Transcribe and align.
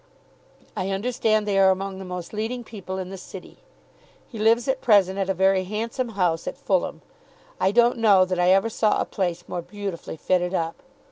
I 0.75 0.89
understand 0.89 1.47
they 1.47 1.59
are 1.59 1.69
among 1.69 1.99
the 1.99 2.05
most 2.05 2.33
leading 2.33 2.63
people 2.63 2.97
in 2.97 3.11
the 3.11 3.19
City. 3.19 3.57
He 4.27 4.39
lives 4.39 4.67
at 4.67 4.81
present 4.81 5.19
at 5.19 5.29
a 5.29 5.33
very 5.35 5.63
handsome 5.65 6.09
house 6.17 6.47
at 6.47 6.57
Fulham. 6.57 7.03
I 7.59 7.69
don't 7.71 7.99
know 7.99 8.25
that 8.25 8.39
I 8.39 8.49
ever 8.49 8.67
saw 8.71 8.99
a 8.99 9.05
place 9.05 9.47
more 9.47 9.61
beautifully 9.61 10.17
fitted 10.17 10.55
up. 10.55 10.77